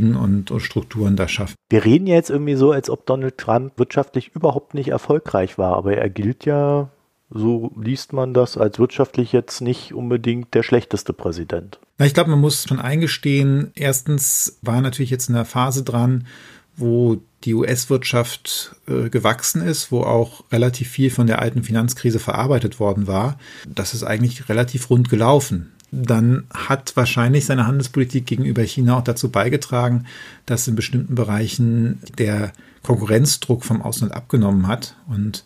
[0.00, 1.54] Industrien und, und Strukturen da schaffen.
[1.68, 5.76] Wir reden ja jetzt irgendwie so, als ob Donald Trump wirtschaftlich überhaupt nicht erfolgreich war,
[5.76, 6.90] aber er gilt ja,
[7.30, 11.78] so liest man das, als wirtschaftlich jetzt nicht unbedingt der schlechteste Präsident.
[11.98, 16.26] Na, ich glaube, man muss schon eingestehen, erstens war natürlich jetzt in der Phase dran,
[16.76, 22.80] wo die US-Wirtschaft äh, gewachsen ist, wo auch relativ viel von der alten Finanzkrise verarbeitet
[22.80, 23.38] worden war.
[23.66, 25.72] Das ist eigentlich relativ rund gelaufen.
[25.92, 30.06] Dann hat wahrscheinlich seine Handelspolitik gegenüber China auch dazu beigetragen,
[30.46, 34.94] dass in bestimmten Bereichen der Konkurrenzdruck vom Ausland abgenommen hat.
[35.08, 35.44] Und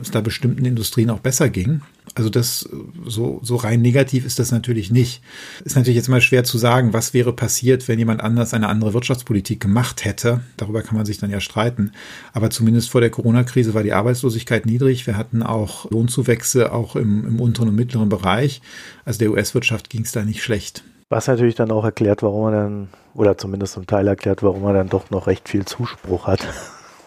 [0.00, 1.82] es da bestimmten Industrien auch besser ging.
[2.14, 2.68] Also das
[3.06, 5.22] so, so rein negativ ist das natürlich nicht.
[5.64, 8.92] Ist natürlich jetzt mal schwer zu sagen, was wäre passiert, wenn jemand anders eine andere
[8.92, 10.40] Wirtschaftspolitik gemacht hätte.
[10.56, 11.92] Darüber kann man sich dann ja streiten.
[12.32, 15.06] Aber zumindest vor der Corona-Krise war die Arbeitslosigkeit niedrig.
[15.06, 18.60] Wir hatten auch Lohnzuwächse auch im, im unteren und mittleren Bereich.
[19.04, 20.84] Also der US-Wirtschaft ging es da nicht schlecht.
[21.08, 24.74] Was natürlich dann auch erklärt, warum man dann, oder zumindest zum Teil erklärt, warum man
[24.74, 26.46] dann doch noch recht viel Zuspruch hat.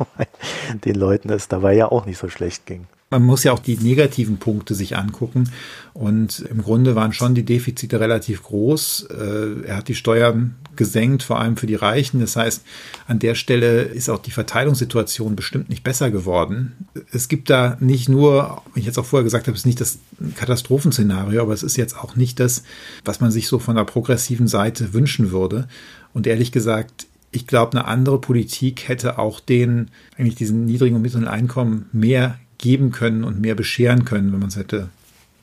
[0.85, 2.87] den Leuten es dabei ja auch nicht so schlecht ging.
[3.11, 5.49] Man muss ja auch die negativen Punkte sich angucken.
[5.93, 9.07] Und im Grunde waren schon die Defizite relativ groß.
[9.11, 12.19] Äh, er hat die Steuern gesenkt, vor allem für die Reichen.
[12.19, 12.63] Das heißt,
[13.07, 16.87] an der Stelle ist auch die Verteilungssituation bestimmt nicht besser geworden.
[17.11, 19.81] Es gibt da nicht nur, wie ich jetzt auch vorher gesagt habe, es ist nicht
[19.81, 19.99] das
[20.35, 22.63] Katastrophenszenario, aber es ist jetzt auch nicht das,
[23.05, 25.67] was man sich so von der progressiven Seite wünschen würde.
[26.13, 31.01] Und ehrlich gesagt, ich glaube, eine andere Politik hätte auch den, eigentlich diesen niedrigen und
[31.01, 34.89] mittleren Einkommen mehr geben können und mehr bescheren können, wenn man es hätte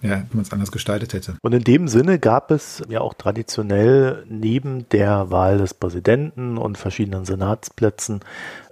[0.02, 1.36] ja, wenn man es anders gestaltet hätte.
[1.42, 6.76] Und in dem Sinne gab es ja auch traditionell neben der Wahl des Präsidenten und
[6.76, 8.20] verschiedenen Senatsplätzen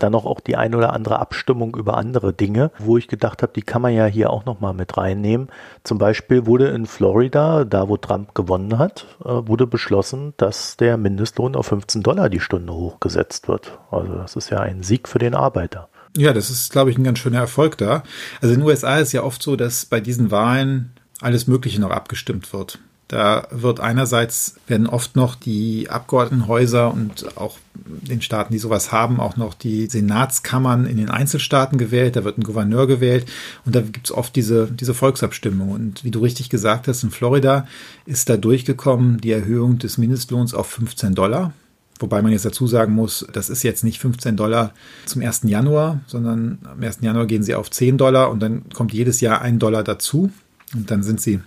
[0.01, 3.53] dann noch auch die ein oder andere Abstimmung über andere Dinge, wo ich gedacht habe,
[3.55, 5.49] die kann man ja hier auch nochmal mit reinnehmen.
[5.85, 10.97] Zum Beispiel wurde in Florida, da wo Trump gewonnen hat, äh, wurde beschlossen, dass der
[10.97, 13.79] Mindestlohn auf 15 Dollar die Stunde hochgesetzt wird.
[13.93, 15.89] Also das ist ja ein Sieg für den Arbeiter.
[16.17, 18.03] Ja, das ist, glaube ich, ein ganz schöner Erfolg da.
[18.41, 21.91] Also in den USA ist ja oft so, dass bei diesen Wahlen alles Mögliche noch
[21.91, 22.79] abgestimmt wird.
[23.11, 29.19] Da wird einerseits werden oft noch die Abgeordnetenhäuser und auch den Staaten, die sowas haben,
[29.19, 32.15] auch noch die Senatskammern in den Einzelstaaten gewählt.
[32.15, 33.27] Da wird ein Gouverneur gewählt
[33.67, 35.73] und da gibt es oft diese, diese Volksabstimmung.
[35.73, 37.67] Und wie du richtig gesagt hast, in Florida
[38.07, 41.53] ist da durchgekommen die Erhöhung des Mindestlohns auf 15 Dollar.
[41.99, 44.73] Wobei man jetzt dazu sagen muss, das ist jetzt nicht 15 Dollar
[45.05, 45.41] zum 1.
[45.47, 46.99] Januar, sondern am 1.
[47.01, 50.31] Januar gehen sie auf 10 Dollar und dann kommt jedes Jahr ein Dollar dazu.
[50.75, 51.41] Und dann sind sie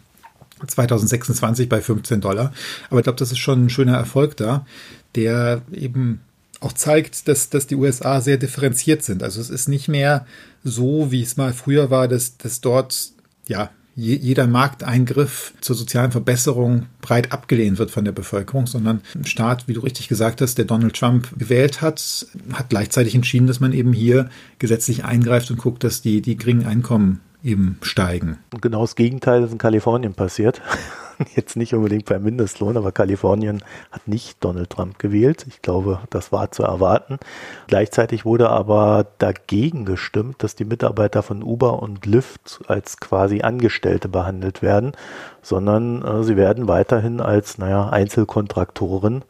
[0.66, 2.54] 2026 bei 15 Dollar.
[2.90, 4.66] Aber ich glaube, das ist schon ein schöner Erfolg da,
[5.16, 6.22] der eben
[6.60, 9.22] auch zeigt, dass, dass die USA sehr differenziert sind.
[9.22, 10.26] Also es ist nicht mehr
[10.64, 13.12] so, wie es mal früher war, dass, dass dort
[13.48, 19.68] ja jeder Markteingriff zur sozialen Verbesserung breit abgelehnt wird von der Bevölkerung, sondern ein Staat,
[19.68, 23.72] wie du richtig gesagt hast, der Donald Trump gewählt hat, hat gleichzeitig entschieden, dass man
[23.72, 28.40] eben hier gesetzlich eingreift und guckt, dass die, die geringen Einkommen eben steigen.
[28.54, 30.62] Und genau das Gegenteil ist in Kalifornien passiert.
[31.36, 35.46] Jetzt nicht unbedingt beim Mindestlohn, aber Kalifornien hat nicht Donald Trump gewählt.
[35.48, 37.20] Ich glaube, das war zu erwarten.
[37.68, 44.10] Gleichzeitig wurde aber dagegen gestimmt, dass die Mitarbeiter von Uber und Lyft als quasi Angestellte
[44.10, 44.94] behandelt werden,
[45.42, 49.24] sondern äh, sie werden weiterhin als, naja, Einzelkontraktoren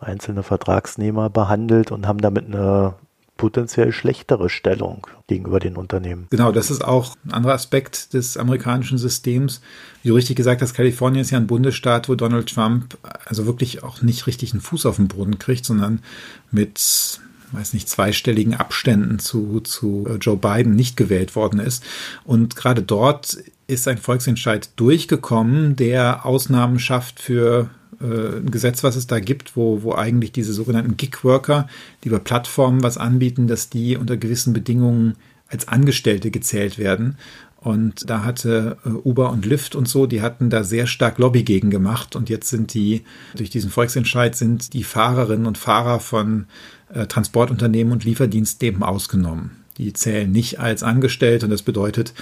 [0.00, 2.94] einzelne Vertragsnehmer behandelt und haben damit eine
[3.38, 6.26] potenziell schlechtere Stellung gegenüber den Unternehmen.
[6.28, 9.62] Genau, das ist auch ein anderer Aspekt des amerikanischen Systems.
[10.02, 13.82] Wie du richtig gesagt hast, Kalifornien ist ja ein Bundesstaat, wo Donald Trump also wirklich
[13.82, 16.02] auch nicht richtig einen Fuß auf den Boden kriegt, sondern
[16.50, 17.20] mit
[17.52, 21.82] weiß nicht, zweistelligen Abständen zu, zu Joe Biden nicht gewählt worden ist.
[22.24, 27.70] Und gerade dort ist ein Volksentscheid durchgekommen, der Ausnahmen schafft für
[28.00, 31.68] äh, ein Gesetz, was es da gibt, wo, wo eigentlich diese sogenannten Gig-Worker,
[32.02, 35.16] die über Plattformen was anbieten, dass die unter gewissen Bedingungen
[35.48, 37.16] als Angestellte gezählt werden.
[37.60, 41.42] Und da hatte äh, Uber und Lyft und so, die hatten da sehr stark Lobby
[41.42, 42.14] gegen gemacht.
[42.14, 43.02] Und jetzt sind die,
[43.34, 46.46] durch diesen Volksentscheid sind die Fahrerinnen und Fahrer von
[46.94, 49.50] äh, Transportunternehmen und Lieferdiensten eben ausgenommen.
[49.76, 52.12] Die zählen nicht als Angestellte und das bedeutet,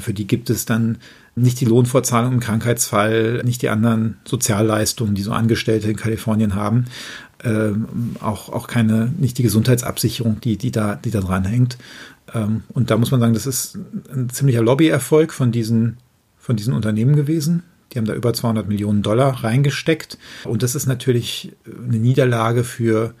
[0.00, 0.98] für die gibt es dann
[1.36, 6.86] nicht die Lohnfortzahlung im Krankheitsfall, nicht die anderen Sozialleistungen, die so Angestellte in Kalifornien haben.
[7.42, 11.68] ähm, auch, auch keine, nicht die Gesundheitsabsicherung, die, die da, die da dran.
[12.34, 13.78] Ähm, und da muss man sagen, das ist
[14.12, 15.96] ein ziemlicher Lobbyerfolg von diesen,
[16.38, 17.62] von diesen Unternehmen gewesen.
[17.92, 20.18] Die haben da über 200 Millionen Dollar reingesteckt.
[20.44, 23.14] Und das ist natürlich eine Niederlage für,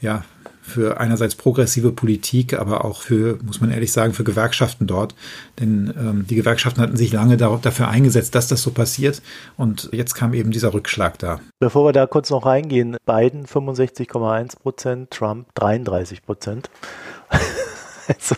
[0.00, 0.24] ja,
[0.66, 5.14] für einerseits progressive Politik, aber auch für, muss man ehrlich sagen, für Gewerkschaften dort.
[5.60, 9.22] Denn ähm, die Gewerkschaften hatten sich lange dafür eingesetzt, dass das so passiert.
[9.56, 11.40] Und jetzt kam eben dieser Rückschlag da.
[11.60, 16.68] Bevor wir da kurz noch reingehen, Biden 65,1 Prozent, Trump 33 Prozent.
[18.16, 18.36] Also,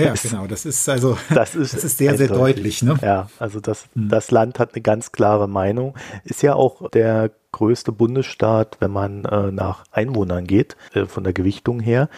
[0.00, 0.46] ja, genau.
[0.46, 2.82] Das ist also, das ist, das ist sehr, sehr deutlich.
[2.82, 2.96] Ne?
[3.02, 4.08] Ja, also das, hm.
[4.08, 5.94] das Land hat eine ganz klare Meinung.
[6.24, 11.32] Ist ja auch der größte Bundesstaat, wenn man äh, nach Einwohnern geht, äh, von der
[11.32, 12.08] Gewichtung her.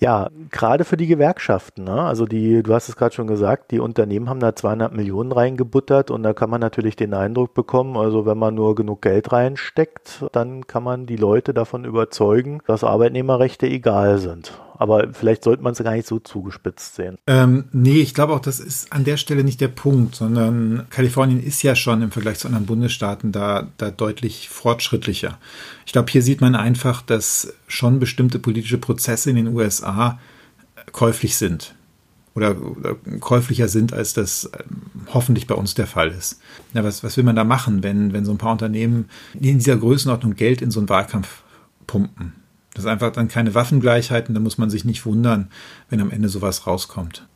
[0.00, 1.84] Ja, gerade für die Gewerkschaften.
[1.84, 2.02] Ne?
[2.02, 6.10] Also die, du hast es gerade schon gesagt, die Unternehmen haben da 200 Millionen reingebuttert
[6.10, 10.26] und da kann man natürlich den Eindruck bekommen, also wenn man nur genug Geld reinsteckt,
[10.32, 14.52] dann kann man die Leute davon überzeugen, dass Arbeitnehmerrechte egal sind.
[14.76, 17.16] Aber vielleicht sollte man es gar nicht so zugespitzt sehen.
[17.26, 21.42] Ähm, nee, ich glaube auch, das ist an der Stelle nicht der Punkt, sondern Kalifornien
[21.42, 25.38] ist ja schon im Vergleich zu anderen Bundesstaaten da, da deutlich fortschrittlicher.
[25.86, 30.18] Ich glaube, hier sieht man einfach, dass schon bestimmte politische Prozesse in den USA
[30.92, 31.74] käuflich sind
[32.34, 34.82] oder, oder käuflicher sind, als das ähm,
[35.12, 36.40] hoffentlich bei uns der Fall ist.
[36.72, 39.76] Ja, was, was will man da machen, wenn, wenn so ein paar Unternehmen in dieser
[39.76, 41.42] Größenordnung Geld in so einen Wahlkampf
[41.86, 42.32] pumpen?
[42.74, 45.48] Das ist einfach dann keine Waffengleichheit und da muss man sich nicht wundern,
[45.88, 47.26] wenn am Ende sowas rauskommt.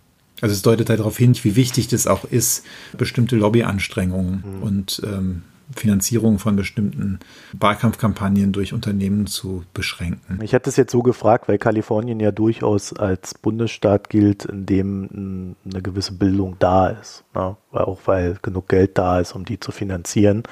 [0.41, 2.65] Also es deutet halt darauf hin, wie wichtig das auch ist,
[2.97, 4.63] bestimmte Lobbyanstrengungen mhm.
[4.63, 5.43] und ähm,
[5.77, 7.19] Finanzierung von bestimmten
[7.53, 10.39] Wahlkampfkampagnen durch Unternehmen zu beschränken.
[10.43, 15.57] Ich hatte es jetzt so gefragt, weil Kalifornien ja durchaus als Bundesstaat gilt, in dem
[15.71, 17.25] eine gewisse Bildung da ist.
[17.35, 17.57] Ne?
[17.73, 20.45] Auch weil genug Geld da ist, um die zu finanzieren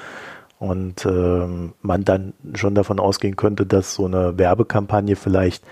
[0.59, 5.63] und ähm, man dann schon davon ausgehen könnte, dass so eine Werbekampagne vielleicht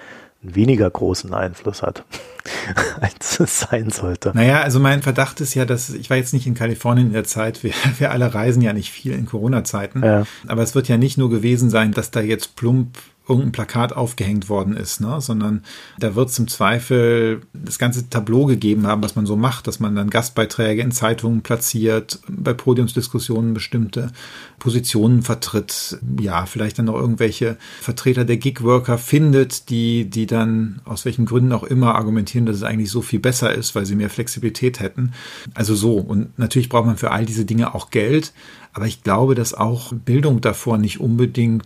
[0.44, 2.06] einen weniger großen Einfluss hat,
[3.02, 4.32] als es sein sollte.
[4.36, 7.24] Naja, also mein Verdacht ist ja, dass ich war jetzt nicht in Kalifornien in der
[7.24, 10.26] Zeit, wir, wir alle reisen ja nicht viel in Corona-Zeiten, ja.
[10.48, 14.50] aber es wird ja nicht nur gewesen sein, dass da jetzt plump irgendein Plakat aufgehängt
[14.50, 15.20] worden ist, ne?
[15.20, 15.64] sondern
[16.00, 19.80] da wird es im Zweifel das ganze Tableau gegeben haben, was man so macht, dass
[19.80, 24.12] man dann Gastbeiträge in Zeitungen platziert, bei Podiumsdiskussionen bestimmte
[24.60, 31.06] Positionen vertritt, ja, vielleicht dann noch irgendwelche Vertreter der Gigworker findet, die, die dann aus
[31.06, 34.10] welchen Gründen auch immer argumentieren, dass es eigentlich so viel besser ist, weil sie mehr
[34.10, 35.14] Flexibilität hätten.
[35.54, 35.98] Also so.
[35.98, 38.34] Und natürlich braucht man für all diese Dinge auch Geld.
[38.76, 41.66] Aber ich glaube, dass auch Bildung davor nicht unbedingt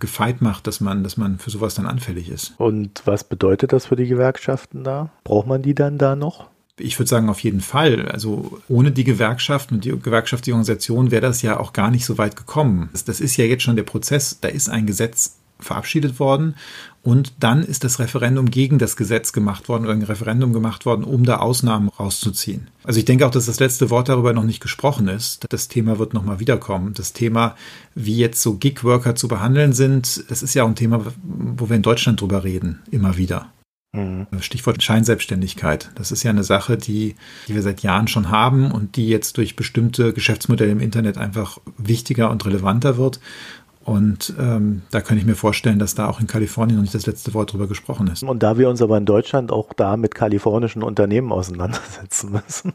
[0.00, 2.54] gefeit macht, dass man, dass man für sowas dann anfällig ist.
[2.58, 5.10] Und was bedeutet das für die Gewerkschaften da?
[5.22, 6.48] Braucht man die dann da noch?
[6.76, 8.08] Ich würde sagen, auf jeden Fall.
[8.08, 12.18] Also ohne die Gewerkschaften und die gewerkschaftliche Organisation wäre das ja auch gar nicht so
[12.18, 12.90] weit gekommen.
[13.06, 14.40] Das ist ja jetzt schon der Prozess.
[14.40, 16.54] Da ist ein Gesetz verabschiedet worden
[17.02, 21.04] und dann ist das Referendum gegen das Gesetz gemacht worden oder ein Referendum gemacht worden,
[21.04, 22.68] um da Ausnahmen rauszuziehen.
[22.84, 25.46] Also ich denke auch, dass das letzte Wort darüber noch nicht gesprochen ist.
[25.48, 26.92] Das Thema wird nochmal wiederkommen.
[26.94, 27.56] Das Thema,
[27.94, 31.76] wie jetzt so Gig-Worker zu behandeln sind, das ist ja auch ein Thema, wo wir
[31.76, 33.52] in Deutschland drüber reden, immer wieder.
[33.92, 34.26] Mhm.
[34.40, 35.90] Stichwort Scheinselbstständigkeit.
[35.94, 37.14] Das ist ja eine Sache, die,
[37.46, 41.58] die wir seit Jahren schon haben und die jetzt durch bestimmte Geschäftsmodelle im Internet einfach
[41.78, 43.18] wichtiger und relevanter wird.
[43.88, 47.06] Und ähm, da könnte ich mir vorstellen, dass da auch in Kalifornien noch nicht das
[47.06, 48.22] letzte Wort drüber gesprochen ist.
[48.22, 52.74] Und da wir uns aber in Deutschland auch da mit kalifornischen Unternehmen auseinandersetzen müssen.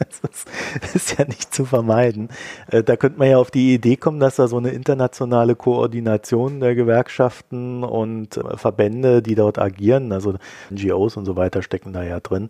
[0.22, 2.28] das ist ja nicht zu vermeiden.
[2.72, 6.58] Äh, da könnte man ja auf die Idee kommen, dass da so eine internationale Koordination
[6.58, 10.34] der Gewerkschaften und äh, Verbände, die dort agieren, also
[10.72, 12.48] NGOs und so weiter stecken da ja drin,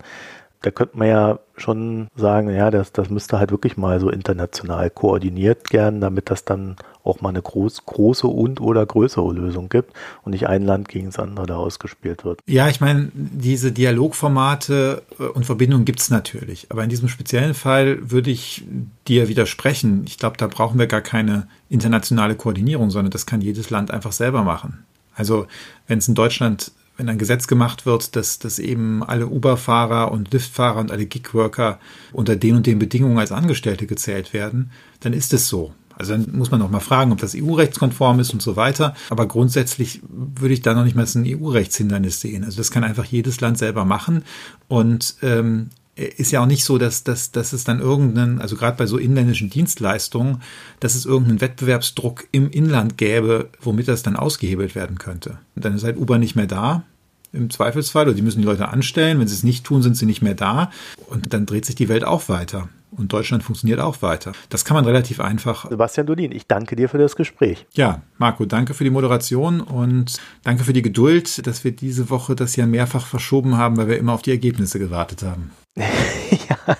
[0.62, 4.90] da könnte man ja schon sagen, ja, das, das müsste halt wirklich mal so international
[4.90, 9.94] koordiniert werden, damit das dann auch mal eine groß, große und oder größere Lösung gibt
[10.22, 12.40] und nicht ein Land gegen das andere da ausgespielt wird.
[12.46, 16.66] Ja, ich meine, diese Dialogformate äh, und Verbindungen gibt es natürlich.
[16.70, 18.64] Aber in diesem speziellen Fall würde ich
[19.08, 20.04] dir widersprechen.
[20.06, 24.12] Ich glaube, da brauchen wir gar keine internationale Koordinierung, sondern das kann jedes Land einfach
[24.12, 24.84] selber machen.
[25.14, 25.46] Also
[25.86, 30.32] wenn es in Deutschland wenn ein Gesetz gemacht wird, dass, dass eben alle Uber-Fahrer und
[30.34, 31.80] Lyft-Fahrer und alle Gig-Worker
[32.12, 35.72] unter den und den Bedingungen als Angestellte gezählt werden, dann ist es so.
[35.94, 38.94] Also dann muss man auch mal fragen, ob das EU-rechtskonform ist und so weiter.
[39.08, 42.44] Aber grundsätzlich würde ich da noch nicht mal ein EU-Rechtshindernis sehen.
[42.44, 44.22] Also das kann einfach jedes Land selber machen.
[44.68, 48.76] Und ähm, ist ja auch nicht so, dass, dass, dass es dann irgendeinen, also gerade
[48.76, 50.42] bei so inländischen Dienstleistungen,
[50.78, 55.38] dass es irgendeinen Wettbewerbsdruck im Inland gäbe, womit das dann ausgehebelt werden könnte.
[55.56, 56.84] Und dann ist halt Uber nicht mehr da,
[57.32, 59.20] im Zweifelsfall, oder die müssen die Leute anstellen.
[59.20, 60.70] Wenn sie es nicht tun, sind sie nicht mehr da.
[61.06, 62.68] Und dann dreht sich die Welt auch weiter.
[62.90, 64.32] und Deutschland funktioniert auch weiter.
[64.48, 65.68] Das kann man relativ einfach.
[65.68, 67.66] Sebastian Dolin, ich danke dir für das Gespräch.
[67.74, 72.34] Ja, Marco, danke für die Moderation und danke für die Geduld, dass wir diese Woche
[72.34, 75.52] das ja mehrfach verschoben haben, weil wir immer auf die Ergebnisse gewartet haben.
[75.76, 76.76] ja,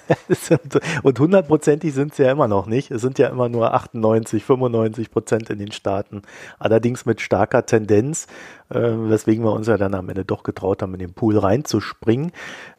[1.04, 2.90] und hundertprozentig sind es ja immer noch nicht.
[2.90, 6.22] Es sind ja immer nur 98, 95 Prozent in den Staaten.
[6.58, 8.26] Allerdings mit starker Tendenz,
[8.68, 12.32] äh, weswegen wir uns ja dann am Ende doch getraut haben, in den Pool reinzuspringen.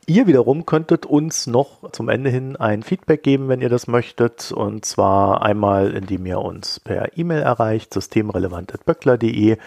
[0.06, 4.52] Ihr wiederum könntet uns noch zum Ende hin ein Feedback geben, wenn ihr das möchtet.
[4.52, 9.58] Und zwar einmal, indem ihr uns per E-Mail erreicht, systemrelevant.böckler.de.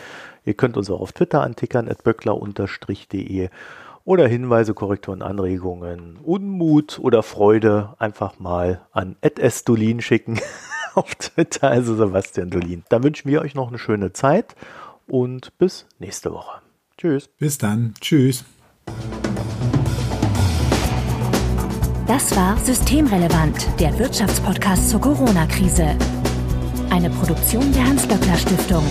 [0.46, 3.48] Ihr könnt uns auch auf Twitter antickern, at böckler-de
[4.04, 10.40] oder Hinweise, Korrekturen, Anregungen, Unmut oder Freude einfach mal an Ed Dolin schicken
[10.94, 12.84] auf Twitter, also Sebastian Dolin.
[12.88, 14.54] Dann wünschen wir euch noch eine schöne Zeit
[15.06, 16.60] und bis nächste Woche.
[16.98, 17.28] Tschüss.
[17.38, 17.94] Bis dann.
[18.00, 18.44] Tschüss.
[22.06, 25.96] Das war Systemrelevant, der Wirtschaftspodcast zur Corona-Krise.
[26.90, 28.84] Eine Produktion der Hans-Böckler Stiftung.